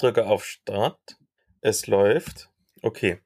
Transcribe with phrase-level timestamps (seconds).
[0.00, 1.18] drücke auf Start.
[1.60, 2.48] Es läuft.
[2.80, 3.20] Okay.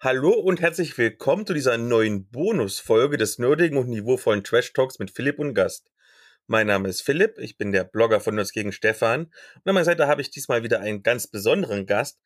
[0.00, 5.12] Hallo und herzlich willkommen zu dieser neuen Bonusfolge des nerdigen und niveauvollen Trash Talks mit
[5.12, 5.88] Philipp und Gast.
[6.48, 9.84] Mein Name ist Philipp, ich bin der Blogger von Nerds gegen Stefan und an meiner
[9.84, 12.20] Seite habe ich diesmal wieder einen ganz besonderen Gast,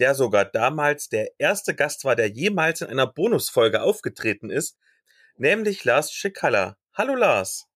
[0.00, 4.76] der sogar damals der erste Gast war, der jemals in einer Bonusfolge aufgetreten ist,
[5.36, 6.76] nämlich Lars Schicalla.
[6.92, 7.68] Hallo Lars.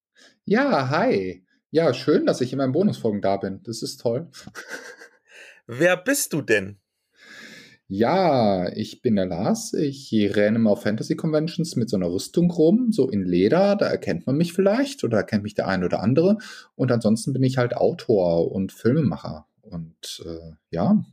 [0.45, 1.46] Ja, hi.
[1.71, 3.63] Ja, schön, dass ich in meinen Bonusfolgen da bin.
[3.65, 4.31] Das ist toll.
[5.67, 6.79] Wer bist du denn?
[7.89, 9.73] Ja, ich bin der Lars.
[9.73, 13.77] Ich renne mal auf Fantasy Conventions mit so einer Rüstung rum, so in Leder.
[13.77, 16.39] Da erkennt man mich vielleicht oder erkennt mich der ein oder andere.
[16.75, 19.47] Und ansonsten bin ich halt Autor und Filmemacher.
[19.63, 21.05] Und äh, ja.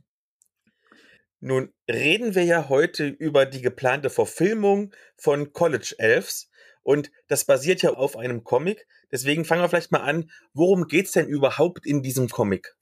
[1.38, 6.50] Nun reden wir ja heute über die geplante Verfilmung von College Elves.
[6.84, 8.86] Und das basiert ja auf einem Comic.
[9.10, 10.30] Deswegen fangen wir vielleicht mal an.
[10.52, 12.76] Worum geht's denn überhaupt in diesem Comic?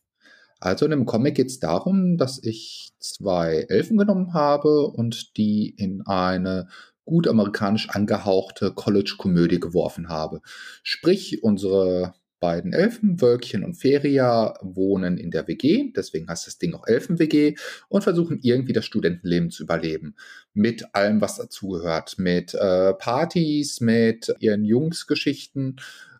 [0.61, 5.75] Also in dem Comic geht es darum, dass ich zwei Elfen genommen habe und die
[5.77, 6.69] in eine
[7.05, 10.41] gut amerikanisch angehauchte College-Komödie geworfen habe.
[10.83, 16.75] Sprich, unsere beiden Elfen, Wölkchen und Feria, wohnen in der WG, deswegen heißt das Ding
[16.75, 17.55] auch Elfen-WG,
[17.89, 20.17] und versuchen irgendwie das Studentenleben zu überleben.
[20.53, 22.19] Mit allem, was dazugehört.
[22.19, 25.77] Mit äh, Partys, mit ihren Jungsgeschichten,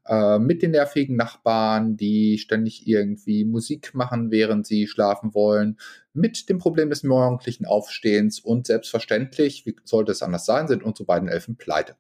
[0.07, 5.77] äh, mit den nervigen Nachbarn, die ständig irgendwie Musik machen, während sie schlafen wollen,
[6.13, 11.07] mit dem Problem des morgendlichen Aufstehens und selbstverständlich, wie sollte es anders sein, sind unsere
[11.07, 11.97] beiden Elfen pleite.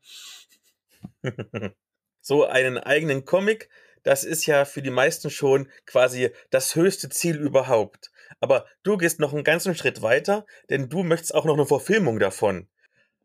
[2.20, 3.68] so einen eigenen Comic
[4.02, 8.10] das ist ja für die meisten schon quasi das höchste Ziel überhaupt.
[8.40, 12.18] Aber du gehst noch einen ganzen Schritt weiter, denn du möchtest auch noch eine Verfilmung
[12.18, 12.66] davon.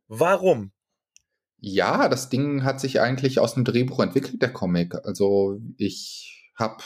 [0.08, 0.72] Warum?
[1.60, 4.94] Ja, das Ding hat sich eigentlich aus dem Drehbuch entwickelt, der Comic.
[5.06, 6.84] Also ich habe,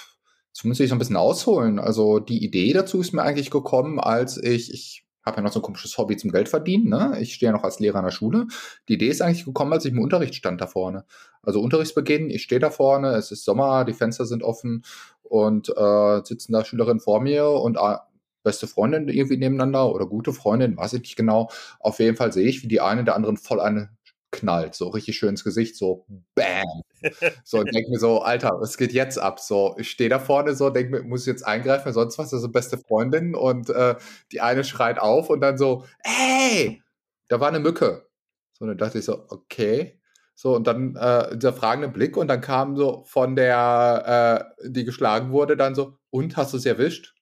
[0.63, 1.79] muss ich so ein bisschen ausholen.
[1.79, 5.59] Also die Idee dazu ist mir eigentlich gekommen, als ich, ich habe ja noch so
[5.59, 6.89] ein komisches Hobby zum Geld verdienen.
[6.89, 7.17] Ne?
[7.19, 8.47] Ich stehe ja noch als Lehrer an der Schule.
[8.89, 11.05] Die Idee ist eigentlich gekommen, als ich im Unterricht stand da vorne.
[11.41, 14.83] Also Unterrichtsbeginn, ich stehe da vorne, es ist Sommer, die Fenster sind offen
[15.23, 17.97] und äh, sitzen da Schülerinnen vor mir und äh,
[18.43, 21.49] beste Freundin irgendwie nebeneinander oder gute Freundin, weiß ich nicht genau.
[21.79, 23.89] Auf jeden Fall sehe ich, wie die eine der anderen voll eine
[24.31, 26.05] knallt, so richtig schön ins Gesicht, so
[26.35, 26.81] BAM.
[27.43, 29.39] So, und denke mir so, Alter, was geht jetzt ab?
[29.39, 32.43] So, ich stehe da vorne so, denke mir, muss ich jetzt eingreifen, sonst was, das
[32.43, 33.95] ist beste Freundin und äh,
[34.31, 36.81] die eine schreit auf und dann so, ey,
[37.27, 38.07] da war eine Mücke.
[38.53, 39.99] So, und dann dachte ich so, okay.
[40.35, 44.85] So, und dann äh, dieser fragende Blick und dann kam so von der, äh, die
[44.85, 47.15] geschlagen wurde, dann so, und hast du sie erwischt?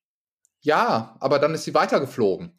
[0.62, 2.54] Ja, aber dann ist sie weitergeflogen.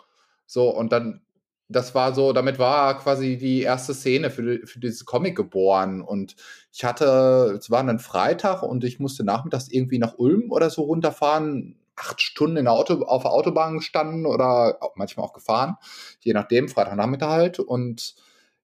[0.46, 1.22] So, und dann
[1.70, 6.02] das war so, damit war quasi die erste Szene für, für dieses Comic geboren.
[6.02, 6.34] Und
[6.72, 10.82] ich hatte, es war ein Freitag und ich musste nachmittags irgendwie nach Ulm oder so
[10.82, 11.76] runterfahren.
[11.96, 15.76] Acht Stunden in der Auto, auf der Autobahn gestanden oder auch manchmal auch gefahren.
[16.20, 17.58] Je nachdem, Freitagnachmittag halt.
[17.60, 18.14] Und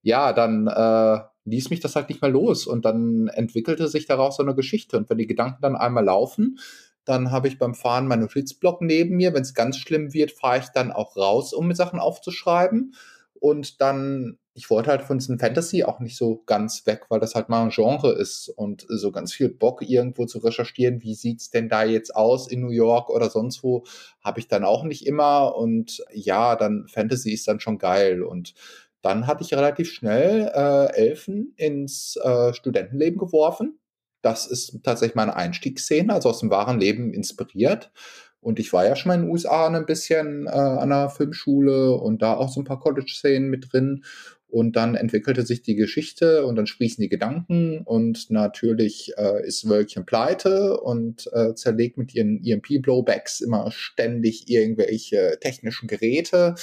[0.03, 2.67] ja, dann äh, ließ mich das halt nicht mehr los.
[2.67, 4.97] Und dann entwickelte sich daraus so eine Geschichte.
[4.97, 6.59] Und wenn die Gedanken dann einmal laufen,
[7.07, 9.33] dann habe ich beim Fahren meinen Notizblock neben mir.
[9.33, 12.95] Wenn es ganz schlimm wird, fahre ich dann auch raus, um mir Sachen aufzuschreiben.
[13.39, 17.37] Und dann, ich wollte halt von diesem Fantasy auch nicht so ganz weg, weil das
[17.37, 21.51] halt mal ein Genre ist und so ganz viel Bock irgendwo zu recherchieren, wie sieht's
[21.51, 23.85] denn da jetzt aus in New York oder sonst wo,
[24.21, 25.55] habe ich dann auch nicht immer.
[25.55, 28.23] Und ja, dann Fantasy ist dann schon geil.
[28.23, 28.55] Und
[29.01, 33.79] dann hatte ich relativ schnell äh, Elfen ins äh, Studentenleben geworfen
[34.27, 37.93] das ist tatsächlich meine Einstiegsszene, also aus dem wahren Leben inspiriert.
[38.41, 41.93] Und ich war ja schon mal in den USA ein bisschen äh, an der Filmschule
[41.93, 44.03] und da auch so ein paar College-Szenen mit drin.
[44.49, 49.69] Und dann entwickelte sich die Geschichte und dann sprießen die Gedanken und natürlich äh, ist
[49.69, 56.55] Wölkchen pleite und äh, zerlegt mit ihren EMP-Blowbacks immer ständig irgendwelche technischen Geräte.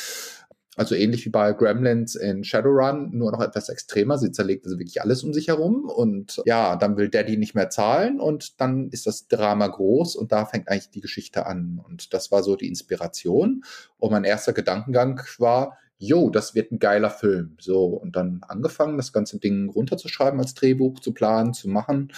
[0.75, 4.17] Also ähnlich wie bei Gremlins in Shadowrun, nur noch etwas extremer.
[4.17, 7.69] Sie zerlegt also wirklich alles um sich herum und ja, dann will Daddy nicht mehr
[7.69, 11.79] zahlen und dann ist das Drama groß und da fängt eigentlich die Geschichte an.
[11.87, 13.63] Und das war so die Inspiration.
[13.97, 17.55] Und mein erster Gedankengang war, jo, das wird ein geiler Film.
[17.59, 22.11] So, und dann angefangen, das ganze Ding runterzuschreiben als Drehbuch, zu planen, zu machen.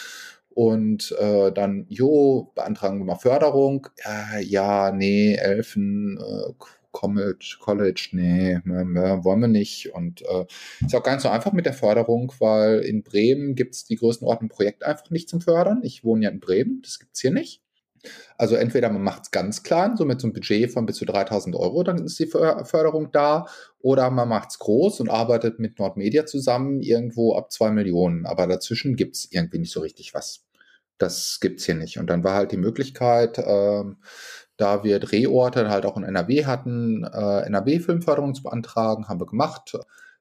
[0.49, 3.87] Und äh, dann, jo, beantragen wir mal Förderung.
[3.97, 6.53] Äh, ja, nee, Elfen, äh,
[6.95, 9.93] College, College, nee, wollen wir nicht.
[9.93, 10.45] Und äh,
[10.85, 14.49] ist auch nicht so einfach mit der Förderung, weil in Bremen gibt es die Größenordnung
[14.49, 15.81] Projekt einfach nicht zum Fördern.
[15.83, 17.61] Ich wohne ja in Bremen, das gibt es hier nicht.
[18.37, 21.05] Also entweder man macht es ganz klein, so mit so einem Budget von bis zu
[21.05, 23.47] 3000 Euro, dann ist die Förderung da,
[23.79, 28.25] oder man macht es groß und arbeitet mit Nordmedia zusammen irgendwo ab zwei Millionen.
[28.25, 30.45] Aber dazwischen gibt es irgendwie nicht so richtig was.
[30.97, 31.97] Das gibt's hier nicht.
[31.97, 33.97] Und dann war halt die Möglichkeit, ähm,
[34.57, 39.77] da wir Drehorte halt auch in NRW hatten, äh, NRW-Filmförderung zu beantragen, haben wir gemacht.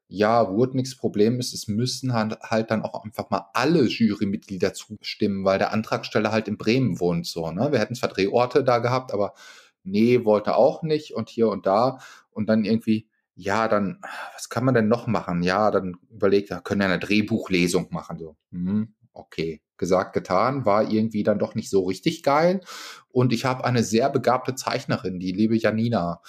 [0.08, 0.96] Ja, wurde nichts.
[0.96, 2.38] Problem ist, es müssen halt,
[2.70, 7.26] dann auch einfach mal alle Jurymitglieder zustimmen, weil der Antragsteller halt in Bremen wohnt.
[7.26, 7.72] So, ne?
[7.72, 9.34] Wir hätten zwar Drehorte da gehabt, aber
[9.82, 11.98] nee, wollte auch nicht und hier und da.
[12.31, 14.00] Und dann irgendwie, ja, dann,
[14.34, 15.42] was kann man denn noch machen?
[15.42, 18.19] Ja, dann überlegt, da können wir eine Drehbuchlesung machen.
[18.19, 22.61] So, hm, okay, gesagt, getan, war irgendwie dann doch nicht so richtig geil.
[23.08, 26.20] Und ich habe eine sehr begabte Zeichnerin, die liebe Janina.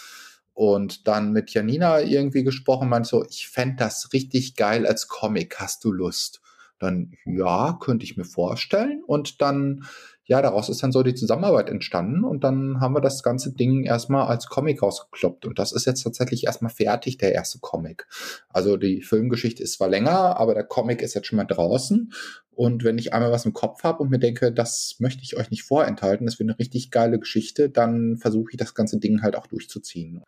[0.53, 5.59] Und dann mit Janina irgendwie gesprochen, meinte so, ich fände das richtig geil als Comic,
[5.59, 6.41] hast du Lust?
[6.79, 9.01] Dann, ja, könnte ich mir vorstellen.
[9.05, 9.85] Und dann
[10.27, 13.83] ja, daraus ist dann so die Zusammenarbeit entstanden und dann haben wir das ganze Ding
[13.83, 18.07] erstmal als Comic rausgekloppt und das ist jetzt tatsächlich erstmal fertig, der erste Comic.
[18.50, 22.12] Also die Filmgeschichte ist zwar länger, aber der Comic ist jetzt schon mal draußen
[22.51, 25.51] und wenn ich einmal was im Kopf habe und mir denke, das möchte ich euch
[25.51, 29.36] nicht vorenthalten, das wird eine richtig geile Geschichte, dann versuche ich das ganze Ding halt
[29.36, 30.24] auch durchzuziehen.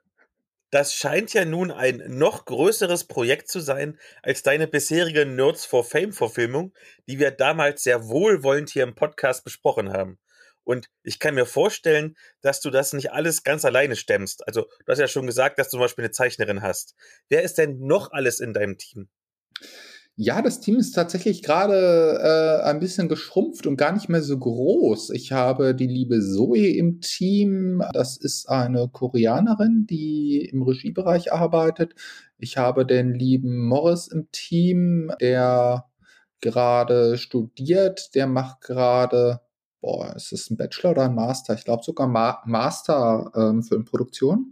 [0.69, 5.85] Das scheint ja nun ein noch größeres Projekt zu sein als deine bisherige Nerds for
[5.85, 6.73] Fame Verfilmung,
[7.07, 10.19] die wir damals sehr wohlwollend hier im Podcast besprochen haben.
[10.65, 14.45] Und ich kann mir vorstellen, dass du das nicht alles ganz alleine stemmst.
[14.45, 16.93] Also, du hast ja schon gesagt, dass du zum Beispiel eine Zeichnerin hast.
[17.29, 19.07] Wer ist denn noch alles in deinem Team?
[20.19, 24.35] Ja, das Team ist tatsächlich gerade äh, ein bisschen geschrumpft und gar nicht mehr so
[24.39, 25.11] groß.
[25.11, 27.83] Ich habe die liebe Zoe im Team.
[27.93, 31.93] Das ist eine Koreanerin, die im Regiebereich arbeitet.
[32.39, 35.85] Ich habe den lieben Morris im Team, der
[36.41, 38.15] gerade studiert.
[38.15, 39.41] Der macht gerade
[39.81, 41.53] boah, ist das ein Bachelor oder ein Master?
[41.53, 44.51] Ich glaube sogar Ma Master ähm, für Produktion.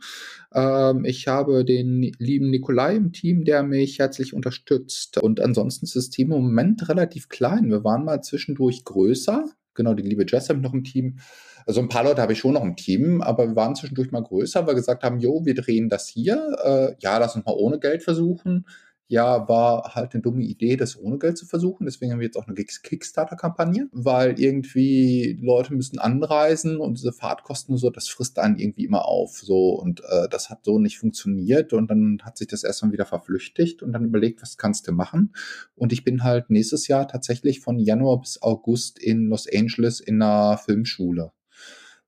[0.53, 5.17] Ähm, ich habe den lieben Nikolai im Team, der mich herzlich unterstützt.
[5.17, 7.69] Und ansonsten ist das Team im Moment relativ klein.
[7.69, 9.45] Wir waren mal zwischendurch größer.
[9.73, 11.19] Genau, die liebe Jess habe ich noch im Team.
[11.65, 14.21] Also ein paar Leute habe ich schon noch im Team, aber wir waren zwischendurch mal
[14.21, 16.55] größer, weil wir gesagt haben, jo, wir drehen das hier.
[16.63, 18.65] Äh, ja, lass uns mal ohne Geld versuchen
[19.07, 21.85] ja, war halt eine dumme Idee, das ohne Geld zu versuchen.
[21.85, 27.73] Deswegen haben wir jetzt auch eine Kickstarter-Kampagne, weil irgendwie Leute müssen anreisen und diese Fahrtkosten
[27.73, 29.37] und so, das frisst einen irgendwie immer auf.
[29.37, 33.05] So und äh, das hat so nicht funktioniert und dann hat sich das erstmal wieder
[33.05, 35.35] verflüchtigt und dann überlegt, was kannst du machen?
[35.75, 40.21] Und ich bin halt nächstes Jahr tatsächlich von Januar bis August in Los Angeles in
[40.21, 41.31] einer Filmschule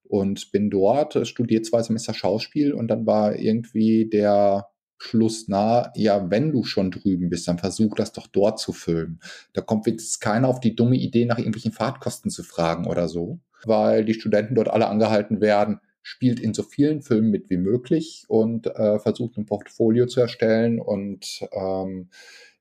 [0.04, 4.68] und bin dort, studiert zwei Semester Schauspiel und dann war irgendwie der
[4.98, 9.20] Schluss nah, ja, wenn du schon drüben bist, dann versuch das doch dort zu filmen.
[9.54, 13.40] Da kommt jetzt keiner auf die dumme Idee, nach irgendwelchen Fahrtkosten zu fragen oder so,
[13.64, 18.26] weil die Studenten dort alle angehalten werden, spielt in so vielen Filmen mit wie möglich
[18.28, 22.10] und äh, versucht ein Portfolio zu erstellen und ähm,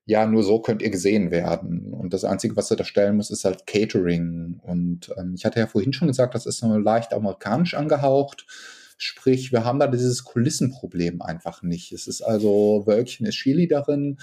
[0.07, 1.93] ja, nur so könnt ihr gesehen werden.
[1.93, 4.57] Und das Einzige, was ihr da stellen muss, ist halt Catering.
[4.63, 8.45] Und ähm, ich hatte ja vorhin schon gesagt, das ist so leicht amerikanisch angehaucht.
[8.97, 11.91] Sprich, wir haben da dieses Kulissenproblem einfach nicht.
[11.91, 14.17] Es ist also, Wölkchen ist Cheerleaderin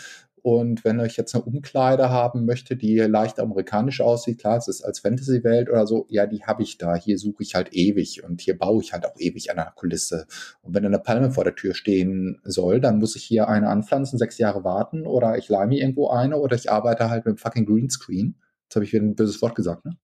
[0.45, 4.83] und wenn ich jetzt eine Umkleide haben möchte, die leicht amerikanisch aussieht, klar, es ist
[4.83, 6.97] als Fantasy-Welt oder so, ja, die habe ich da.
[6.97, 10.27] Hier suche ich halt ewig und hier baue ich halt auch ewig an einer Kulisse.
[10.61, 14.19] Und wenn eine Palme vor der Tür stehen soll, dann muss ich hier eine anpflanzen,
[14.19, 17.39] sechs Jahre warten oder ich leih mir irgendwo eine oder ich arbeite halt mit dem
[17.39, 18.37] fucking Greenscreen.
[18.65, 19.97] Jetzt habe ich wieder ein böses Wort gesagt, ne?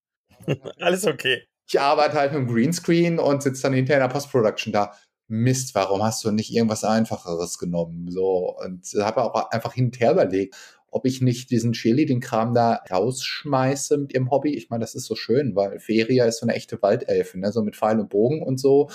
[0.78, 4.72] Alles okay ich arbeite halt mit dem Greenscreen und sitze dann hinterher in der Post-Production
[4.72, 4.92] da.
[5.28, 8.10] Mist, warum hast du nicht irgendwas Einfacheres genommen?
[8.10, 10.56] So, und habe auch einfach hinterher überlegt,
[10.90, 14.56] ob ich nicht diesen Chili, den Kram da rausschmeiße mit ihrem Hobby.
[14.56, 17.52] Ich meine, das ist so schön, weil Feria ist so eine echte Waldelfe, ne?
[17.52, 18.90] so mit Pfeil und Bogen und so.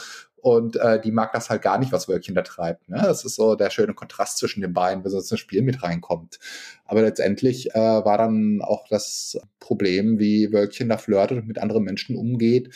[0.45, 2.87] Und äh, die mag das halt gar nicht, was Wölkchen da treibt.
[2.87, 3.01] Ne?
[3.01, 6.37] Das ist so der schöne Kontrast zwischen den beiden, wenn sonst ein Spiel mit reinkommt.
[6.85, 11.83] Aber letztendlich äh, war dann auch das Problem, wie Wölkchen da flirtet und mit anderen
[11.83, 12.75] Menschen umgeht.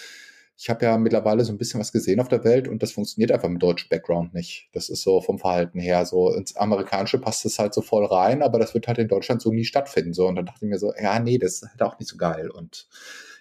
[0.57, 3.31] Ich habe ja mittlerweile so ein bisschen was gesehen auf der Welt und das funktioniert
[3.31, 4.69] einfach mit deutschem Background nicht.
[4.73, 6.33] Das ist so vom Verhalten her so.
[6.33, 9.53] Ins Amerikanische passt es halt so voll rein, aber das wird halt in Deutschland so
[9.53, 10.13] nie stattfinden.
[10.13, 10.25] So.
[10.25, 12.49] Und dann dachte ich mir so, ja, nee, das ist halt auch nicht so geil.
[12.49, 12.87] Und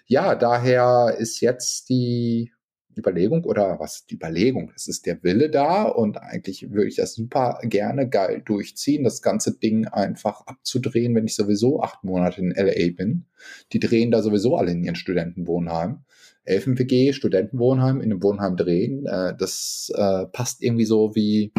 [0.05, 2.51] ja, daher ist jetzt die
[2.97, 4.71] Überlegung oder was die Überlegung?
[4.75, 9.21] Es ist der Wille da und eigentlich würde ich das super gerne geil durchziehen, das
[9.21, 13.25] ganze Ding einfach abzudrehen, wenn ich sowieso acht Monate in LA bin.
[13.73, 16.03] Die drehen da sowieso alle in ihren Studentenwohnheim.
[16.45, 19.05] Elfen-WG, Studentenwohnheim, in einem Wohnheim drehen.
[19.05, 21.53] Äh, das äh, passt irgendwie so wie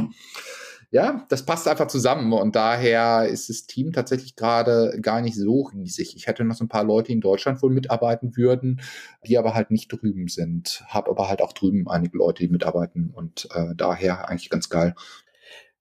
[0.92, 5.62] ja, das passt einfach zusammen und daher ist das Team tatsächlich gerade gar nicht so
[5.62, 6.16] riesig.
[6.16, 8.80] Ich hätte noch so ein paar Leute, in Deutschland wohl mitarbeiten würden,
[9.24, 10.84] die aber halt nicht drüben sind.
[10.88, 14.96] Hab aber halt auch drüben einige Leute, die mitarbeiten und äh, daher eigentlich ganz geil.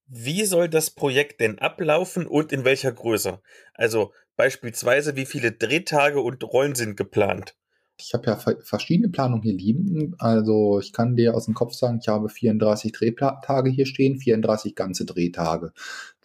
[0.06, 3.42] Wie soll das Projekt denn ablaufen und in welcher Größe?
[3.74, 7.56] Also beispielsweise, wie viele Drehtage und Rollen sind geplant?
[8.02, 10.16] Ich habe ja verschiedene Planungen hier liegen.
[10.18, 14.76] Also ich kann dir aus dem Kopf sagen, ich habe 34 Drehtage hier stehen, 34
[14.76, 15.74] ganze Drehtage.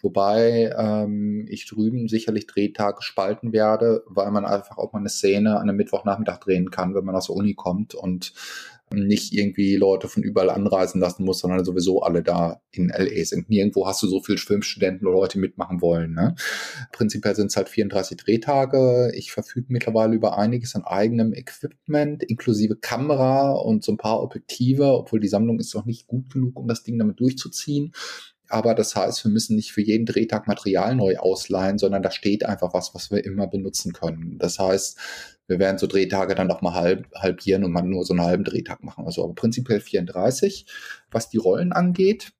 [0.01, 5.55] Wobei ähm, ich drüben sicherlich Drehtage spalten werde, weil man einfach auch mal eine Szene
[5.55, 8.33] an einem Mittwochnachmittag drehen kann, wenn man aus der Uni kommt und
[8.93, 13.49] nicht irgendwie Leute von überall anreisen lassen muss, sondern sowieso alle da in LA sind.
[13.49, 16.13] Nirgendwo hast du so viele Filmstudenten oder Leute, mitmachen wollen.
[16.13, 16.35] Ne?
[16.91, 19.11] Prinzipiell sind es halt 34 Drehtage.
[19.15, 24.85] Ich verfüge mittlerweile über einiges an eigenem Equipment, inklusive Kamera und so ein paar Objektive,
[24.85, 27.91] obwohl die Sammlung ist noch nicht gut genug, um das Ding damit durchzuziehen.
[28.47, 32.45] Aber das heißt, wir müssen nicht für jeden Drehtag Material neu ausleihen, sondern da steht
[32.45, 34.37] einfach was, was wir immer benutzen können.
[34.37, 34.99] Das heißt,
[35.47, 38.43] wir werden so Drehtage dann noch mal halb, halbieren und mal nur so einen halben
[38.43, 39.05] Drehtag machen.
[39.05, 40.65] Also aber prinzipiell 34.
[41.11, 42.33] Was die Rollen angeht,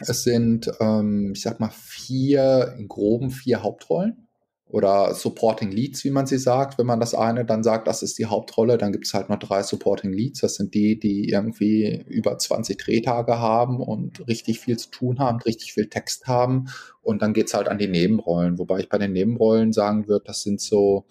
[0.00, 4.28] es sind, ähm, ich sag mal, vier, in groben vier Hauptrollen
[4.72, 6.78] oder Supporting Leads, wie man sie sagt.
[6.78, 9.38] Wenn man das eine dann sagt, das ist die Hauptrolle, dann gibt es halt noch
[9.38, 10.40] drei Supporting Leads.
[10.40, 15.40] Das sind die, die irgendwie über 20 Drehtage haben und richtig viel zu tun haben,
[15.42, 16.68] richtig viel Text haben.
[17.02, 18.58] Und dann geht's halt an die Nebenrollen.
[18.58, 21.04] Wobei ich bei den Nebenrollen sagen würde, das sind so,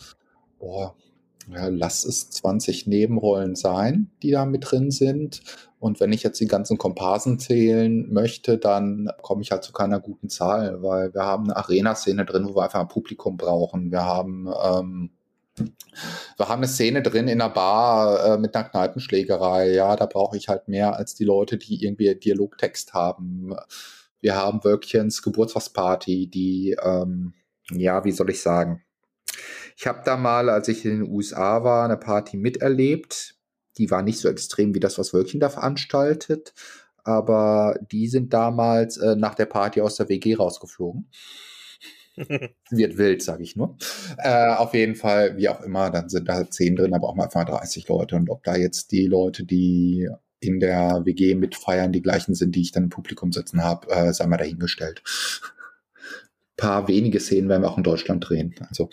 [0.57, 0.95] boah,
[1.49, 5.41] ja, lass es 20 Nebenrollen sein, die da mit drin sind.
[5.79, 9.99] Und wenn ich jetzt die ganzen Komparsen zählen möchte, dann komme ich halt zu keiner
[9.99, 13.91] guten Zahl, weil wir haben eine Arena-Szene drin, wo wir einfach ein Publikum brauchen.
[13.91, 15.09] Wir haben, ähm,
[16.37, 19.71] wir haben eine Szene drin in einer Bar äh, mit einer Kneipenschlägerei.
[19.71, 23.55] Ja, da brauche ich halt mehr als die Leute, die irgendwie Dialogtext haben.
[24.19, 27.33] Wir haben Wölkchens Geburtstagsparty, die, ähm,
[27.71, 28.83] ja, wie soll ich sagen?
[29.81, 33.33] Ich habe da mal, als ich in den USA war, eine Party miterlebt.
[33.79, 36.53] Die war nicht so extrem wie das, was Wölkchen da veranstaltet.
[37.03, 41.09] Aber die sind damals äh, nach der Party aus der WG rausgeflogen.
[42.69, 43.75] Wird wild, sage ich nur.
[44.19, 47.25] Äh, auf jeden Fall, wie auch immer, dann sind da zehn drin, aber auch mal
[47.25, 48.17] 30 Leute.
[48.17, 50.07] Und ob da jetzt die Leute, die
[50.41, 54.13] in der WG mitfeiern, die gleichen sind, die ich dann im Publikum sitzen habe, äh,
[54.13, 55.01] sei mal dahingestellt
[56.61, 58.55] paar wenige Szenen werden wir auch in Deutschland drehen.
[58.69, 58.89] Also.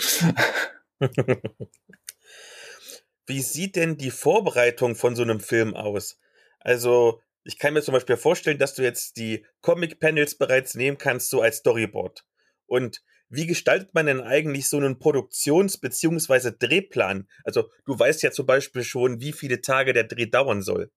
[3.26, 6.18] Wie sieht denn die Vorbereitung von so einem Film aus?
[6.60, 11.30] Also, ich kann mir zum Beispiel vorstellen, dass du jetzt die Comic-Panels bereits nehmen kannst,
[11.30, 12.24] so als Storyboard.
[12.66, 16.52] Und wie gestaltet man denn eigentlich so einen Produktions- bzw.
[16.58, 17.28] Drehplan?
[17.44, 20.90] Also, du weißt ja zum Beispiel schon, wie viele Tage der Dreh dauern soll.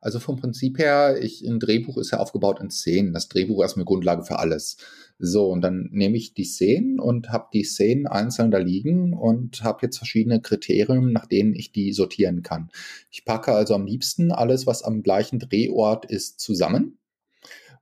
[0.00, 3.12] Also vom Prinzip her, ich, ein Drehbuch ist ja aufgebaut in Szenen.
[3.12, 4.76] Das Drehbuch ist eine Grundlage für alles.
[5.20, 9.64] So, und dann nehme ich die Szenen und habe die Szenen einzeln da liegen und
[9.64, 12.70] habe jetzt verschiedene Kriterien, nach denen ich die sortieren kann.
[13.10, 16.98] Ich packe also am liebsten alles, was am gleichen Drehort ist, zusammen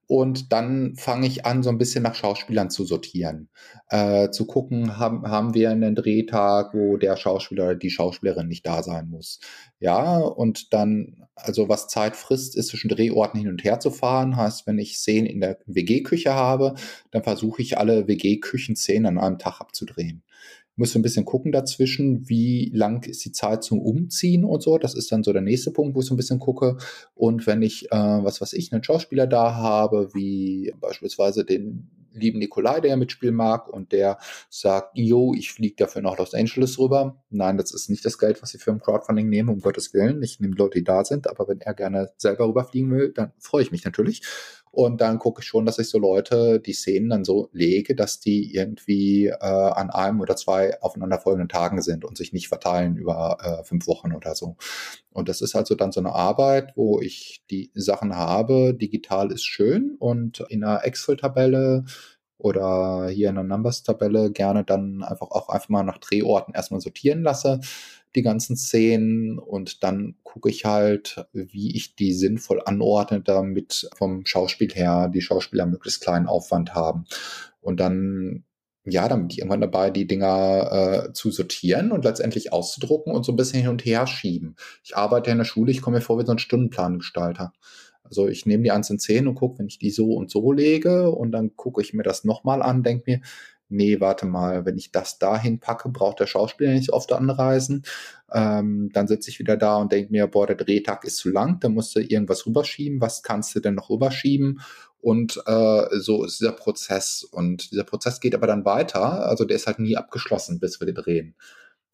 [0.08, 3.48] und dann fange ich an, so ein bisschen nach Schauspielern zu sortieren.
[3.88, 8.64] Äh, zu gucken, haben, haben wir einen Drehtag, wo der Schauspieler oder die Schauspielerin nicht
[8.66, 9.40] da sein muss.
[9.80, 14.36] Ja, und dann, also was Zeit frisst, ist zwischen Drehorten hin und her zu fahren.
[14.36, 16.74] Heißt, wenn ich Szenen in der WG-Küche habe,
[17.10, 20.22] dann versuche ich alle WG-Küchenszenen an einem Tag abzudrehen
[20.76, 24.78] muss ein bisschen gucken dazwischen, wie lang ist die Zeit zum Umziehen und so.
[24.78, 26.76] Das ist dann so der nächste Punkt, wo ich so ein bisschen gucke.
[27.14, 32.38] Und wenn ich, äh, was weiß ich, einen Schauspieler da habe, wie beispielsweise den lieben
[32.38, 34.18] Nikolai, der ja mitspielen mag und der
[34.48, 37.22] sagt, yo, ich fliege dafür nach Los Angeles rüber.
[37.30, 40.22] Nein, das ist nicht das Geld, was ich für ein Crowdfunding nehme, um Gottes Willen.
[40.22, 43.62] Ich nehme Leute, die da sind, aber wenn er gerne selber rüberfliegen will, dann freue
[43.62, 44.22] ich mich natürlich.
[44.76, 48.20] Und dann gucke ich schon, dass ich so Leute die Szenen dann so lege, dass
[48.20, 53.38] die irgendwie äh, an einem oder zwei aufeinanderfolgenden Tagen sind und sich nicht verteilen über
[53.40, 54.56] äh, fünf Wochen oder so.
[55.14, 58.74] Und das ist also dann so eine Arbeit, wo ich die Sachen habe.
[58.74, 61.86] Digital ist schön und in einer Excel-Tabelle
[62.36, 67.22] oder hier in einer Numbers-Tabelle gerne dann einfach auch einfach mal nach Drehorten erstmal sortieren
[67.22, 67.60] lasse
[68.16, 74.26] die ganzen Szenen und dann gucke ich halt, wie ich die sinnvoll anordne, damit vom
[74.26, 77.04] Schauspiel her die Schauspieler möglichst kleinen Aufwand haben.
[77.60, 78.44] Und dann
[78.88, 83.24] ja, dann bin ich irgendwann dabei, die Dinger äh, zu sortieren und letztendlich auszudrucken und
[83.24, 84.54] so ein bisschen hin und her schieben.
[84.84, 87.52] Ich arbeite in der Schule, ich komme mir vor wie so ein Stundenplangestalter.
[88.04, 91.10] Also ich nehme die einzelnen Szenen und gucke, wenn ich die so und so lege
[91.10, 93.20] und dann gucke ich mir das nochmal an, denke mir,
[93.68, 97.84] nee, warte mal, wenn ich das dahin packe, braucht der Schauspieler nicht oft anreisen.
[98.32, 101.60] Ähm, dann sitze ich wieder da und denke mir, boah, der Drehtag ist zu lang,
[101.60, 103.00] da musst du irgendwas rüberschieben.
[103.00, 104.60] Was kannst du denn noch rüberschieben?
[105.00, 107.22] Und äh, so ist dieser Prozess.
[107.22, 109.26] Und dieser Prozess geht aber dann weiter.
[109.26, 111.34] Also der ist halt nie abgeschlossen, bis wir den drehen.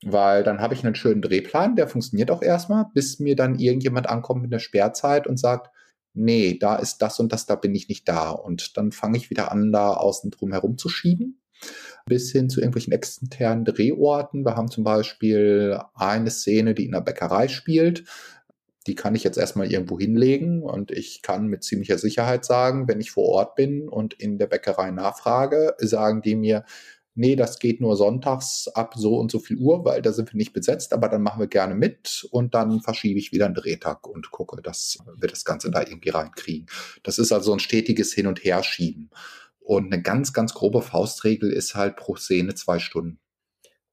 [0.04, 4.08] Weil dann habe ich einen schönen Drehplan, der funktioniert auch erstmal, bis mir dann irgendjemand
[4.08, 5.70] ankommt mit der Sperrzeit und sagt,
[6.14, 8.30] nee, da ist das und das, da bin ich nicht da.
[8.30, 11.41] Und dann fange ich wieder an, da außen drum herum zu schieben.
[12.06, 14.44] Bis hin zu irgendwelchen externen Drehorten.
[14.44, 18.04] Wir haben zum Beispiel eine Szene, die in der Bäckerei spielt.
[18.86, 23.00] Die kann ich jetzt erstmal irgendwo hinlegen und ich kann mit ziemlicher Sicherheit sagen, wenn
[23.00, 26.64] ich vor Ort bin und in der Bäckerei nachfrage, sagen die mir,
[27.14, 30.36] nee, das geht nur sonntags ab so und so viel Uhr, weil da sind wir
[30.36, 34.06] nicht besetzt, aber dann machen wir gerne mit und dann verschiebe ich wieder einen Drehtag
[34.08, 36.66] und gucke, dass wir das Ganze da irgendwie reinkriegen.
[37.02, 39.10] Das ist also ein stetiges Hin- und Herschieben.
[39.72, 43.18] Und eine ganz, ganz grobe Faustregel ist halt pro Szene zwei Stunden.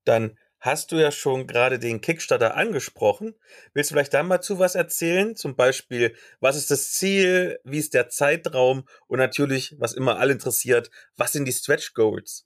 [0.04, 3.34] Dann hast du ja schon gerade den Kickstarter angesprochen.
[3.74, 5.38] Willst du vielleicht da mal zu was erzählen?
[5.38, 7.60] Zum Beispiel, was ist das Ziel?
[7.64, 8.84] Wie ist der Zeitraum?
[9.08, 12.46] Und natürlich, was immer alle interessiert, was sind die Stretch Goals?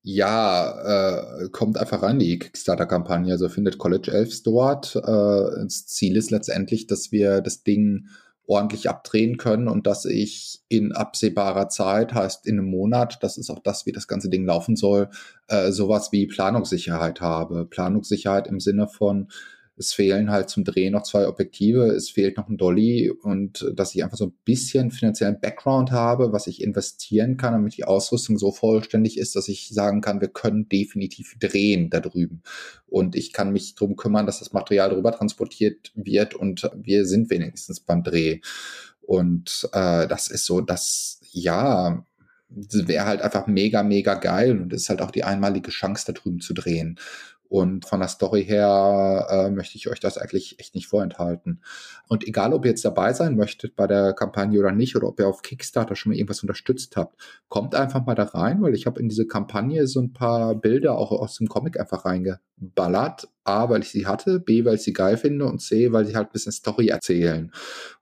[0.00, 3.30] Ja, äh, kommt einfach rein, die Kickstarter-Kampagne.
[3.30, 4.96] Also findet College Elves dort.
[4.96, 8.08] Äh, das Ziel ist letztendlich, dass wir das Ding
[8.48, 13.50] ordentlich abdrehen können und dass ich in absehbarer Zeit, heißt in einem Monat, das ist
[13.50, 15.10] auch das, wie das ganze Ding laufen soll,
[15.48, 17.66] äh, sowas wie Planungssicherheit habe.
[17.66, 19.28] Planungssicherheit im Sinne von,
[19.78, 23.94] es fehlen halt zum Drehen noch zwei Objektive, es fehlt noch ein Dolly und dass
[23.94, 28.38] ich einfach so ein bisschen finanziellen Background habe, was ich investieren kann, damit die Ausrüstung
[28.38, 32.42] so vollständig ist, dass ich sagen kann, wir können definitiv drehen da drüben.
[32.86, 37.30] Und ich kann mich drum kümmern, dass das Material darüber transportiert wird und wir sind
[37.30, 38.40] wenigstens beim Dreh.
[39.00, 42.04] Und äh, das ist so, dass ja,
[42.48, 46.40] wäre halt einfach mega, mega geil und ist halt auch die einmalige Chance, da drüben
[46.40, 46.98] zu drehen.
[47.48, 51.62] Und von der Story her äh, möchte ich euch das eigentlich echt nicht vorenthalten.
[52.06, 55.18] Und egal, ob ihr jetzt dabei sein möchtet bei der Kampagne oder nicht, oder ob
[55.18, 58.86] ihr auf Kickstarter schon mal irgendwas unterstützt habt, kommt einfach mal da rein, weil ich
[58.86, 63.28] habe in diese Kampagne so ein paar Bilder auch aus dem Comic einfach reingeballert.
[63.48, 66.14] A, weil ich sie hatte, B, weil ich sie geil finde und C, weil sie
[66.14, 67.50] halt ein bisschen Story erzählen.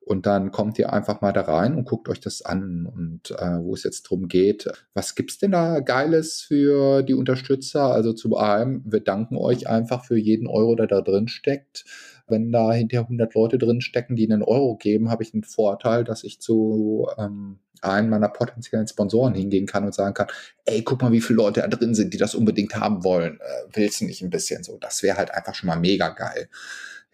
[0.00, 3.58] Und dann kommt ihr einfach mal da rein und guckt euch das an und äh,
[3.60, 4.68] wo es jetzt drum geht.
[4.94, 7.92] Was gibt's denn da Geiles für die Unterstützer?
[7.92, 11.84] Also zu einem, wir danken euch einfach für jeden Euro, der da drin steckt.
[12.28, 16.04] Wenn da hinterher 100 Leute drin stecken, die einen Euro geben, habe ich einen Vorteil,
[16.04, 20.28] dass ich zu ähm, einem meiner potenziellen Sponsoren hingehen kann und sagen kann,
[20.64, 23.40] ey, guck mal, wie viele Leute da drin sind, die das unbedingt haben wollen.
[23.40, 24.78] Äh, willst du nicht ein bisschen so?
[24.78, 26.48] Das wäre halt einfach schon mal mega geil.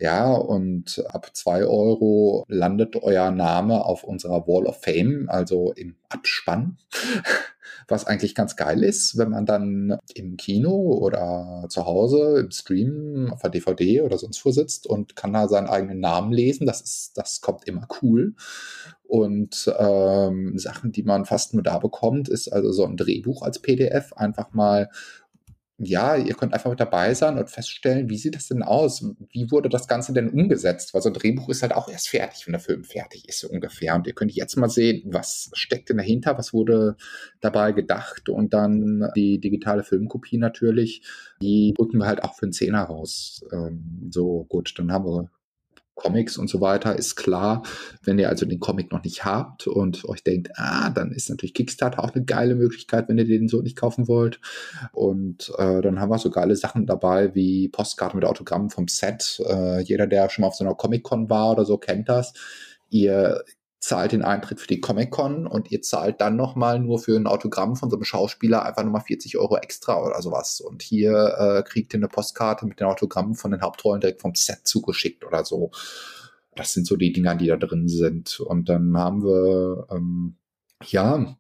[0.03, 5.95] Ja, und ab zwei Euro landet euer Name auf unserer Wall of Fame, also im
[6.09, 6.77] Abspann.
[7.89, 13.31] Was eigentlich ganz geil ist, wenn man dann im Kino oder zu Hause im Stream
[13.33, 16.67] auf der DVD oder sonst wo sitzt und kann da seinen eigenen Namen lesen.
[16.67, 18.35] Das ist, das kommt immer cool.
[19.05, 23.61] Und ähm, Sachen, die man fast nur da bekommt, ist also so ein Drehbuch als
[23.61, 24.13] PDF.
[24.15, 24.89] Einfach mal
[25.79, 29.05] ja, ihr könnt einfach mit dabei sein und feststellen, wie sieht das denn aus?
[29.31, 30.95] Wie wurde das Ganze denn umgesetzt?
[30.95, 33.49] Weil so ein Drehbuch ist halt auch erst fertig, wenn der Film fertig ist, so
[33.49, 33.95] ungefähr.
[33.95, 36.97] Und ihr könnt jetzt mal sehen, was steckt denn dahinter, was wurde
[37.41, 41.03] dabei gedacht und dann die digitale Filmkopie natürlich,
[41.41, 43.43] die drücken wir halt auch für einen Zehner raus.
[43.53, 45.31] Ähm, so, gut, dann haben wir
[45.95, 47.63] Comics und so weiter, ist klar.
[48.03, 51.55] Wenn ihr also den Comic noch nicht habt und euch denkt, ah, dann ist natürlich
[51.55, 54.41] Kickstarter auch eine geile Möglichkeit, wenn ihr den so nicht kaufen wollt.
[54.93, 59.43] Und äh, dann haben wir so geile Sachen dabei wie Postkarte mit Autogrammen vom Set.
[59.47, 62.33] Äh, jeder, der schon mal auf so einer Comic-Con war oder so, kennt das.
[62.89, 63.45] Ihr
[63.83, 67.75] zahlt den Eintritt für die Comic-Con und ihr zahlt dann nochmal nur für ein Autogramm
[67.75, 70.61] von so einem Schauspieler einfach nochmal 40 Euro extra oder sowas.
[70.61, 74.37] Und hier äh, kriegt ihr eine Postkarte mit den Autogrammen von den Hauptrollen direkt vom
[74.37, 75.73] Set zugeschickt oder so.
[76.55, 78.39] Das sind so die Dinger, die da drin sind.
[78.39, 80.37] Und dann haben wir, ähm,
[80.85, 81.37] ja,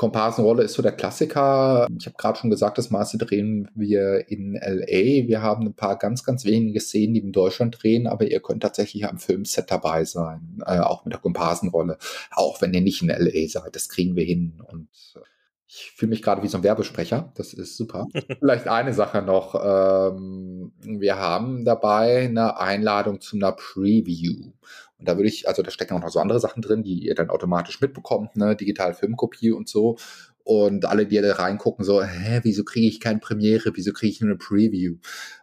[0.00, 1.86] Komparsenrolle ist so der Klassiker.
[1.98, 5.28] Ich habe gerade schon gesagt, das meiste drehen wir in LA.
[5.28, 8.62] Wir haben ein paar ganz, ganz wenige Szenen, die in Deutschland drehen, aber ihr könnt
[8.62, 11.98] tatsächlich am Filmset dabei sein, äh, auch mit der Komparsenrolle.
[12.30, 14.62] Auch wenn ihr nicht in LA seid, das kriegen wir hin.
[14.72, 15.20] Und äh,
[15.68, 17.30] ich fühle mich gerade wie so ein Werbesprecher.
[17.34, 18.06] Das ist super.
[18.38, 19.54] Vielleicht eine Sache noch.
[19.54, 24.52] Ähm, wir haben dabei eine Einladung zu einer Preview.
[25.00, 27.14] Und da würde ich, also da stecken auch noch so andere Sachen drin, die ihr
[27.14, 29.96] dann automatisch mitbekommt, ne, digital Filmkopie und so.
[30.42, 34.20] Und alle, die da reingucken, so, hä, wieso kriege ich keine Premiere, wieso kriege ich
[34.20, 34.96] nur eine Preview?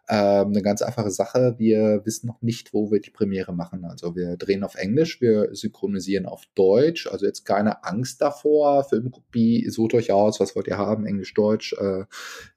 [0.10, 3.86] Ähm, eine ganz einfache Sache, wir wissen noch nicht, wo wir die Premiere machen.
[3.86, 9.70] Also wir drehen auf Englisch, wir synchronisieren auf Deutsch, also jetzt keine Angst davor, Filmkopie,
[9.70, 12.06] sucht euch aus, was wollt ihr haben, Englisch, Deutsch, äh,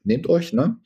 [0.05, 0.77] nehmt euch, ne?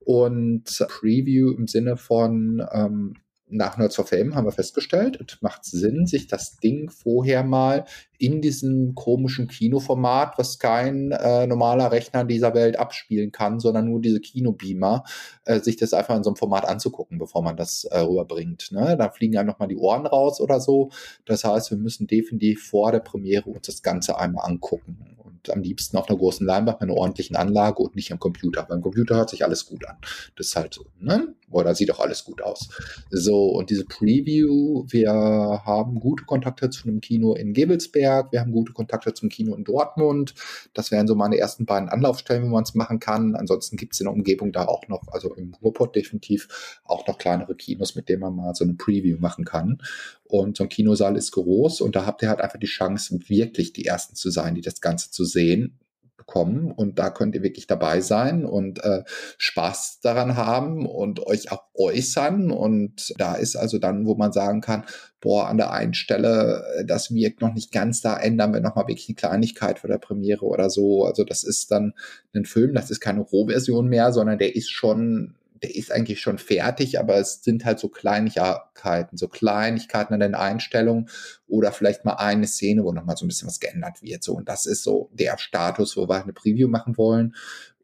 [0.00, 3.14] Und Preview im Sinne von, ähm,
[3.52, 7.84] nach Nerds for Fame haben wir festgestellt, es macht Sinn, sich das Ding vorher mal
[8.18, 14.00] in diesem komischen Kinoformat, was kein äh, normaler Rechner dieser Welt abspielen kann, sondern nur
[14.00, 15.02] diese Kinobeamer,
[15.44, 18.70] äh, sich das einfach in so einem Format anzugucken, bevor man das äh, rüberbringt.
[18.70, 18.96] Ne?
[18.96, 20.90] Da fliegen einem nochmal die Ohren raus oder so.
[21.24, 25.16] Das heißt, wir müssen definitiv vor der Premiere uns das Ganze einmal angucken.
[25.18, 28.62] Und am liebsten auf einer großen Leinwand mit einer ordentlichen Anlage und nicht am Computer.
[28.62, 29.96] Beim Computer hört sich alles gut an.
[30.36, 31.34] Das ist halt so, ne?
[31.50, 32.68] Oder sieht auch alles gut aus.
[33.10, 38.52] So, und diese Preview, wir haben gute Kontakte zu einem Kino in Gebelsberg, wir haben
[38.52, 40.34] gute Kontakte zum Kino in Dortmund.
[40.74, 43.34] Das wären so meine ersten beiden Anlaufstellen, wo man es machen kann.
[43.34, 47.18] Ansonsten gibt es in der Umgebung da auch noch, also im Ruhrpott definitiv, auch noch
[47.18, 49.82] kleinere Kinos, mit denen man mal so eine Preview machen kann.
[50.24, 53.72] Und so ein Kinosaal ist groß und da habt ihr halt einfach die Chance, wirklich
[53.72, 55.78] die Ersten zu sein, die das Ganze zu sehen
[56.22, 59.02] bekommen und da könnt ihr wirklich dabei sein und äh,
[59.38, 64.60] Spaß daran haben und euch auch äußern und da ist also dann, wo man sagen
[64.60, 64.84] kann,
[65.20, 68.86] boah, an der einen Stelle, äh, das wirkt noch nicht ganz, da ändern wir nochmal
[68.86, 71.04] wirklich eine Kleinigkeit für der Premiere oder so.
[71.04, 71.94] Also das ist dann
[72.34, 76.38] ein Film, das ist keine Rohversion mehr, sondern der ist schon der ist eigentlich schon
[76.38, 81.08] fertig, aber es sind halt so Kleinigkeiten, so Kleinigkeiten an den Einstellungen
[81.46, 84.24] oder vielleicht mal eine Szene, wo nochmal so ein bisschen was geändert wird.
[84.24, 87.34] So, und das ist so der Status, wo wir halt eine Preview machen wollen.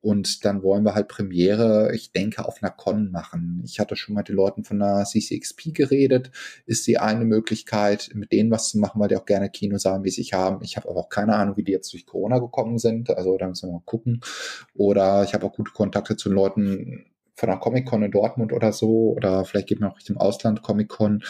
[0.00, 3.62] Und dann wollen wir halt Premiere, ich denke, auf einer Con machen.
[3.64, 6.30] Ich hatte schon mal mit den Leuten von der CCXP geredet.
[6.66, 10.10] Ist die eine Möglichkeit, mit denen was zu machen, weil die auch gerne Kinosaal wie
[10.10, 10.62] sich haben.
[10.62, 13.10] Ich habe aber auch keine Ahnung, wie die jetzt durch Corona gekommen sind.
[13.10, 14.20] Also da müssen wir mal gucken.
[14.74, 17.06] Oder ich habe auch gute Kontakte zu Leuten
[17.38, 21.22] von einer Comic-Con in Dortmund oder so, oder vielleicht geht man auch Richtung Ausland Comic-Con.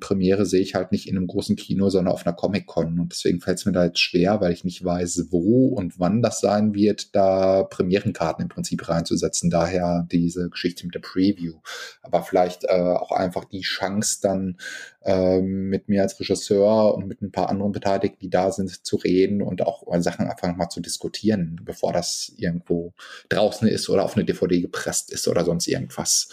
[0.00, 2.98] Premiere sehe ich halt nicht in einem großen Kino, sondern auf einer Comic-Con.
[2.98, 6.20] Und deswegen fällt es mir da jetzt schwer, weil ich nicht weiß, wo und wann
[6.20, 9.50] das sein wird, da Premierenkarten im Prinzip reinzusetzen.
[9.50, 11.54] Daher diese Geschichte mit der Preview.
[12.02, 14.56] Aber vielleicht äh, auch einfach die Chance dann
[15.04, 18.96] äh, mit mir als Regisseur und mit ein paar anderen Beteiligten, die da sind, zu
[18.96, 22.94] reden und auch Sachen einfach mal zu diskutieren, bevor das irgendwo
[23.28, 26.28] draußen ist oder auf eine DVD gepresst ist oder so sonst irgendwas.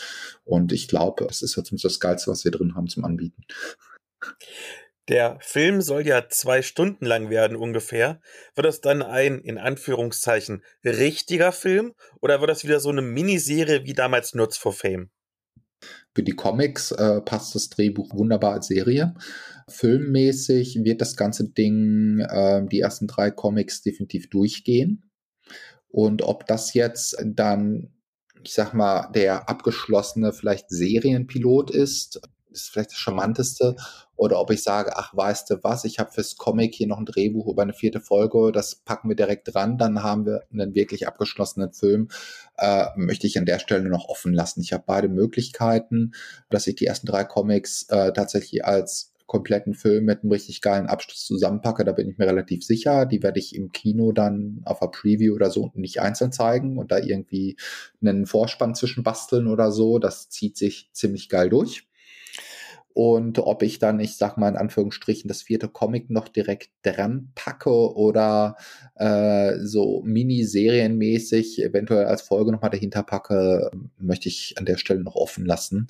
[0.46, 3.44] Und ich glaube, es ist jetzt das Geilste, was wir drin haben zum Anbieten.
[5.10, 8.22] Der Film soll ja zwei Stunden lang werden ungefähr.
[8.56, 13.86] Wird das dann ein, in Anführungszeichen, richtiger Film oder wird das wieder so eine Miniserie
[13.86, 15.10] wie damals Nutz for Fame?
[16.14, 19.16] Für die Comics äh, passt das Drehbuch wunderbar als Serie.
[19.68, 25.10] Filmmäßig wird das ganze Ding, äh, die ersten drei Comics definitiv durchgehen.
[25.88, 27.94] Und ob das jetzt dann
[28.44, 32.22] ich sag mal, der abgeschlossene vielleicht Serienpilot ist,
[32.52, 33.76] ist vielleicht das charmanteste.
[34.16, 37.06] Oder ob ich sage, ach, weißt du was, ich habe fürs Comic hier noch ein
[37.06, 41.08] Drehbuch über eine vierte Folge, das packen wir direkt dran, dann haben wir einen wirklich
[41.08, 42.10] abgeschlossenen Film.
[42.58, 44.62] Äh, möchte ich an der Stelle noch offen lassen.
[44.62, 46.12] Ich habe beide Möglichkeiten,
[46.50, 50.88] dass ich die ersten drei Comics äh, tatsächlich als kompletten Film mit einem richtig geilen
[50.88, 53.06] Abschluss zusammenpacke, da bin ich mir relativ sicher.
[53.06, 56.92] Die werde ich im Kino dann auf einer Preview oder so nicht einzeln zeigen und
[56.92, 57.56] da irgendwie
[58.02, 60.00] einen Vorspann zwischen basteln oder so.
[60.00, 61.88] Das zieht sich ziemlich geil durch.
[62.92, 67.32] Und ob ich dann, ich sag mal in Anführungsstrichen, das vierte Comic noch direkt dran
[67.36, 68.58] packe oder
[68.96, 75.16] äh, so Miniserienmäßig eventuell als Folge nochmal dahinter packe, möchte ich an der Stelle noch
[75.16, 75.88] offen lassen.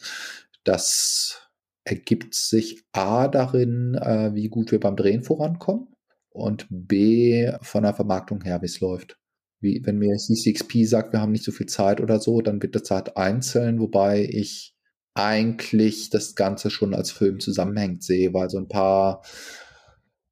[0.65, 1.48] Das
[1.89, 5.88] ergibt sich A darin, äh, wie gut wir beim Drehen vorankommen
[6.30, 9.17] und B von der Vermarktung her, wie es läuft.
[9.60, 12.75] Wie, wenn mir CCXP sagt, wir haben nicht so viel Zeit oder so, dann wird
[12.75, 14.75] das halt einzeln, wobei ich
[15.15, 19.21] eigentlich das Ganze schon als Film zusammenhängt sehe, weil so ein paar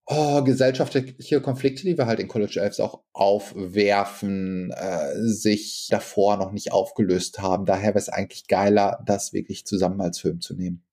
[0.06, 6.54] oh, gesellschaftliche Konflikte, die wir halt in College Elves auch aufwerfen, äh, sich davor noch
[6.54, 7.65] nicht aufgelöst haben.
[7.65, 10.87] Daher wäre es eigentlich geiler, das wirklich zusammen als Film zu nehmen.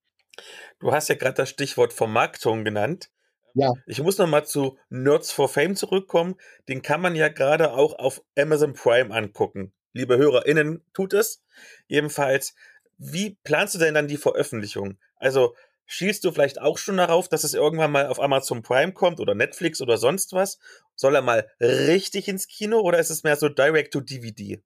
[0.79, 3.11] Du hast ja gerade das Stichwort Vermarktung genannt.
[3.55, 3.73] Ja.
[3.87, 6.35] Ich muss noch mal zu Nerds for Fame zurückkommen.
[6.68, 9.73] Den kann man ja gerade auch auf Amazon Prime angucken.
[9.92, 11.42] Liebe HörerInnen, tut es.
[11.87, 12.55] Jedenfalls,
[12.99, 14.99] wie planst du denn dann die Veröffentlichung?
[15.16, 15.55] Also,
[15.87, 19.37] schielst du vielleicht auch schon darauf, dass es irgendwann mal auf Amazon Prime kommt oder
[19.37, 20.59] Netflix oder sonst was?
[20.97, 24.61] Soll er mal richtig ins Kino oder ist es mehr so direct to DVD?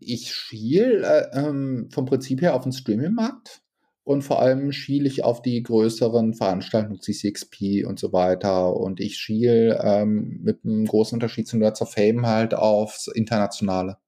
[0.00, 3.62] Ich schiel äh, ähm, vom Prinzip her auf den Streaming-Markt
[4.04, 8.74] und vor allem schiele ich auf die größeren Veranstaltungen, CCXP und so weiter.
[8.74, 13.98] Und ich schiele ähm, mit einem großen Unterschied zu Nerds of Fame halt aufs Internationale.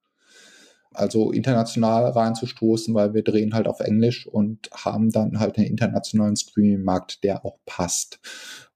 [0.92, 6.37] Also international reinzustoßen, weil wir drehen halt auf Englisch und haben dann halt einen internationalen
[6.37, 8.20] Streaming-Markt, der auch passt.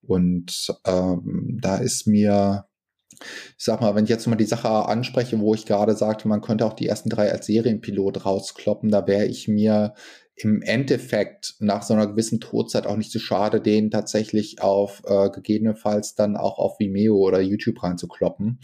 [0.03, 2.68] Und ähm, da ist mir
[3.11, 6.41] ich sag mal, wenn ich jetzt mal die Sache anspreche, wo ich gerade sagte, man
[6.41, 9.95] könnte auch die ersten drei als Serienpilot rauskloppen, da wäre ich mir
[10.37, 15.31] im Endeffekt nach so einer gewissen Todzeit auch nicht so schade, den tatsächlich auf äh,
[15.31, 18.61] gegebenenfalls dann auch auf Vimeo oder YouTube reinzukloppen.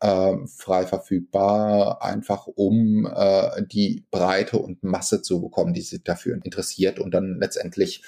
[0.00, 6.34] Äh, frei verfügbar, einfach um äh, die Breite und Masse zu bekommen, die sich dafür
[6.34, 8.02] interessiert und dann letztendlich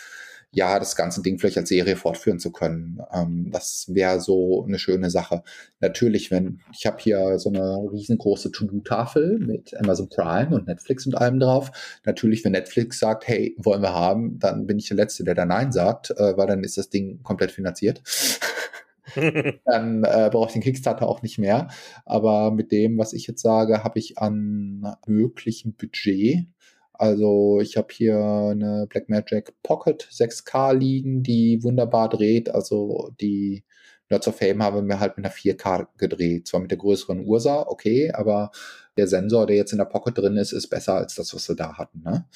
[0.52, 2.98] ja, das ganze Ding vielleicht als Serie fortführen zu können.
[3.12, 5.42] Ähm, das wäre so eine schöne Sache.
[5.80, 11.14] Natürlich, wenn, ich habe hier so eine riesengroße To-Do-Tafel mit Amazon Prime und Netflix und
[11.14, 11.70] allem drauf.
[12.04, 15.44] Natürlich, wenn Netflix sagt, hey, wollen wir haben, dann bin ich der Letzte, der da
[15.44, 18.02] Nein sagt, äh, weil dann ist das Ding komplett finanziert.
[19.64, 21.68] dann äh, brauche ich den Kickstarter auch nicht mehr.
[22.04, 26.46] Aber mit dem, was ich jetzt sage, habe ich an möglichen Budget.
[26.98, 32.48] Also ich habe hier eine Blackmagic Pocket 6K liegen, die wunderbar dreht.
[32.54, 33.64] Also die
[34.08, 36.46] Nerds of Fame haben wir halt mit einer 4K gedreht.
[36.48, 38.50] Zwar mit der größeren Ursa, okay, aber
[38.96, 41.56] der Sensor, der jetzt in der Pocket drin ist, ist besser als das, was wir
[41.56, 42.02] da hatten.
[42.02, 42.26] Ne?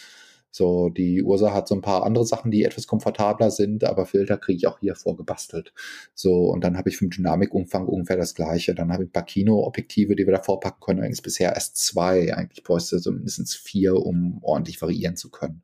[0.50, 4.36] So, die Ursa hat so ein paar andere Sachen, die etwas komfortabler sind, aber Filter
[4.36, 5.72] kriege ich auch hier vorgebastelt.
[6.14, 8.74] So, und dann habe ich vom Dynamikumfang ungefähr das gleiche.
[8.74, 11.00] Dann habe ich ein paar Kino-Objektive, die wir da vorpacken können.
[11.00, 12.34] Eigentlich bisher erst zwei.
[12.34, 15.62] Eigentlich bräuchte so mindestens vier, um ordentlich variieren zu können.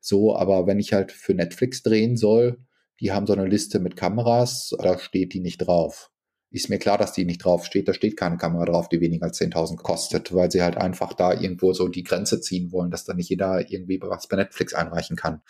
[0.00, 2.58] So, aber wenn ich halt für Netflix drehen soll,
[3.00, 6.10] die haben so eine Liste mit Kameras, da steht die nicht drauf
[6.50, 7.88] ist mir klar, dass die nicht drauf steht.
[7.88, 11.34] Da steht keine Kamera drauf, die weniger als 10.000 kostet, weil sie halt einfach da
[11.34, 15.16] irgendwo so die Grenze ziehen wollen, dass da nicht jeder irgendwie was bei Netflix einreichen
[15.16, 15.42] kann.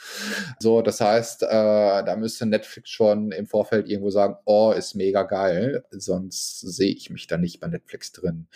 [0.59, 5.23] So, das heißt, äh, da müsste Netflix schon im Vorfeld irgendwo sagen, oh, ist mega
[5.23, 8.49] geil, sonst sehe ich mich da nicht bei Netflix drin.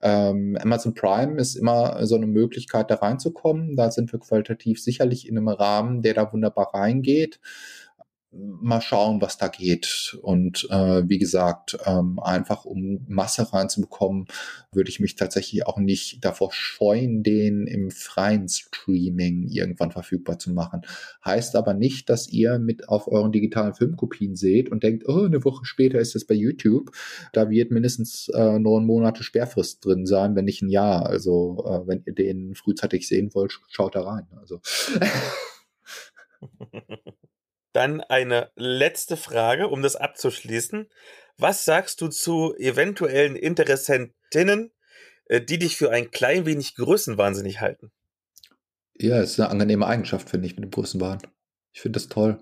[0.00, 3.74] Ähm, Amazon Prime ist immer so eine Möglichkeit, da reinzukommen.
[3.74, 7.40] Da sind wir qualitativ sicherlich in einem Rahmen, der da wunderbar reingeht
[8.30, 10.18] mal schauen, was da geht.
[10.22, 14.26] Und äh, wie gesagt, ähm, einfach um Masse reinzubekommen,
[14.70, 20.52] würde ich mich tatsächlich auch nicht davor scheuen, den im freien Streaming irgendwann verfügbar zu
[20.52, 20.82] machen.
[21.24, 25.44] Heißt aber nicht, dass ihr mit auf euren digitalen Filmkopien seht und denkt, oh, eine
[25.44, 26.90] Woche später ist es bei YouTube.
[27.32, 31.06] Da wird mindestens äh, neun Monate Sperrfrist drin sein, wenn nicht ein Jahr.
[31.06, 34.26] Also äh, wenn ihr den frühzeitig sehen wollt, schaut da rein.
[34.36, 34.60] Also
[37.78, 40.88] Dann eine letzte Frage, um das abzuschließen.
[41.36, 44.72] Was sagst du zu eventuellen Interessentinnen,
[45.26, 47.92] äh, die dich für ein klein wenig größenwahnsinnig halten?
[48.98, 51.18] Ja, ist eine angenehme Eigenschaft, finde ich, mit dem Größenwahn.
[51.72, 52.38] Ich finde das toll.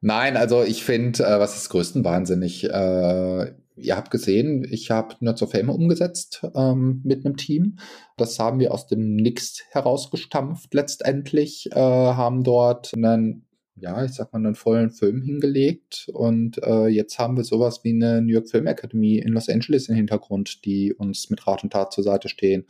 [0.00, 2.64] Nein, also ich finde, äh, was ist größtenwahnsinnig?
[2.64, 7.78] Äh, ihr habt gesehen, ich habe Nerds of Fame umgesetzt ähm, mit einem Team.
[8.16, 13.46] Das haben wir aus dem Nix herausgestampft letztendlich, äh, haben dort einen
[13.80, 16.10] ja, ich sag mal, einen vollen Film hingelegt.
[16.12, 19.88] Und äh, jetzt haben wir sowas wie eine New York Film Academy in Los Angeles
[19.88, 22.66] im Hintergrund, die uns mit Rat und Tat zur Seite stehen.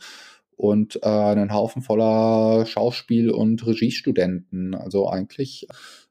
[0.55, 4.75] Und äh, einen Haufen voller Schauspiel- und Regiestudenten.
[4.75, 5.67] Also eigentlich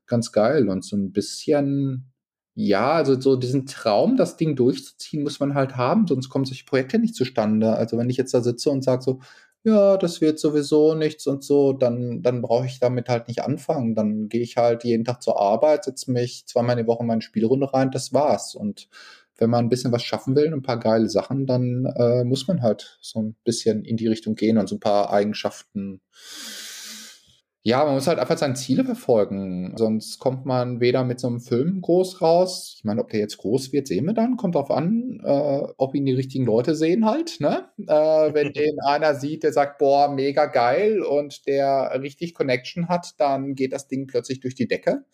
[0.07, 0.69] ganz geil.
[0.69, 2.13] Und so ein bisschen,
[2.55, 6.65] ja, also so diesen Traum, das Ding durchzuziehen, muss man halt haben, sonst kommen solche
[6.65, 7.73] Projekte nicht zustande.
[7.75, 9.21] Also wenn ich jetzt da sitze und sage so,
[9.63, 13.95] ja, das wird sowieso nichts und so, dann, dann brauche ich damit halt nicht anfangen.
[13.95, 17.07] Dann gehe ich halt jeden Tag zur Arbeit, setze mich zweimal in die Woche in
[17.07, 18.55] meine Spielrunde rein, das war's.
[18.55, 18.89] Und
[19.37, 22.63] wenn man ein bisschen was schaffen will, ein paar geile Sachen, dann äh, muss man
[22.63, 26.01] halt so ein bisschen in die Richtung gehen und so ein paar Eigenschaften
[27.63, 29.75] ja, man muss halt einfach seine Ziele verfolgen.
[29.77, 32.75] Sonst kommt man weder mit so einem Film groß raus.
[32.79, 34.39] Ich meine, ob der jetzt groß wird, sehen wir dann.
[34.39, 37.37] Kommt drauf an, äh, ob ihn die richtigen Leute sehen halt.
[37.41, 37.69] Ne?
[37.87, 43.15] Äh, wenn den einer sieht, der sagt, boah, mega geil und der richtig Connection hat,
[43.19, 45.05] dann geht das Ding plötzlich durch die Decke.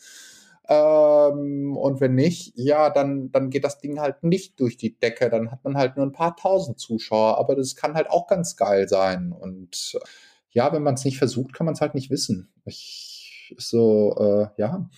[0.69, 5.31] Ähm, und wenn nicht, ja, dann, dann geht das Ding halt nicht durch die Decke.
[5.31, 7.39] Dann hat man halt nur ein paar tausend Zuschauer.
[7.39, 9.33] Aber das kann halt auch ganz geil sein.
[9.33, 9.99] Und
[10.57, 12.51] ja, wenn man es nicht versucht, kann man es halt nicht wissen.
[12.65, 14.89] Ich, so, äh, ja.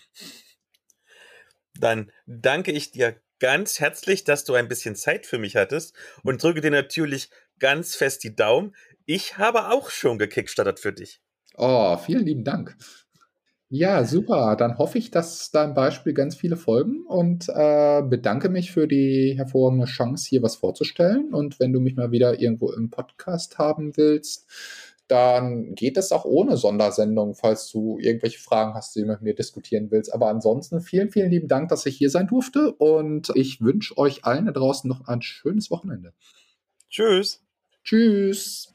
[1.75, 6.41] Dann danke ich dir ganz herzlich, dass du ein bisschen Zeit für mich hattest und
[6.41, 8.77] drücke dir natürlich ganz fest die Daumen.
[9.05, 11.21] Ich habe auch schon gekickstartet für dich.
[11.57, 12.77] Oh, vielen lieben Dank.
[13.71, 14.57] Ja, super.
[14.57, 19.35] Dann hoffe ich, dass dein Beispiel ganz viele folgen und äh, bedanke mich für die
[19.37, 21.35] hervorragende Chance, hier was vorzustellen.
[21.35, 24.47] Und wenn du mich mal wieder irgendwo im Podcast haben willst,
[25.09, 29.35] dann geht es auch ohne Sondersendung, falls du irgendwelche Fragen hast, die du mit mir
[29.35, 30.13] diskutieren willst.
[30.13, 34.25] Aber ansonsten vielen, vielen lieben Dank, dass ich hier sein durfte und ich wünsche euch
[34.25, 36.13] allen da draußen noch ein schönes Wochenende.
[36.91, 37.43] Tschüss.
[37.85, 38.75] Tschüss.